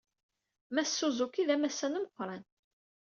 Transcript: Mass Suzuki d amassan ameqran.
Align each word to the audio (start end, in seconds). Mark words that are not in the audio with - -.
Mass 0.75 0.93
Suzuki 0.99 1.43
d 1.47 1.49
amassan 1.55 1.97
ameqran. 1.97 2.43